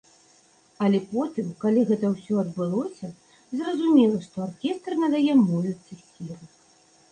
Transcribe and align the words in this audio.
Але 0.85 0.99
потым, 1.11 1.51
калі 1.63 1.83
гэта 1.89 2.05
ўсё 2.13 2.39
адбылося, 2.45 3.11
зразумела, 3.61 4.17
што 4.27 4.35
аркестр 4.49 4.91
надае 5.05 5.39
музыцы 5.47 6.03
сілу. 6.09 6.43